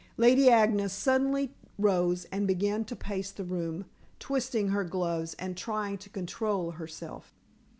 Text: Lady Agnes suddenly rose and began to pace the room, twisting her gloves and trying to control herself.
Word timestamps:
Lady 0.17 0.49
Agnes 0.49 0.91
suddenly 0.91 1.53
rose 1.77 2.25
and 2.31 2.47
began 2.47 2.83
to 2.83 2.95
pace 2.95 3.29
the 3.29 3.43
room, 3.43 3.85
twisting 4.17 4.69
her 4.69 4.83
gloves 4.83 5.35
and 5.37 5.55
trying 5.55 5.95
to 5.95 6.09
control 6.09 6.71
herself. 6.71 7.35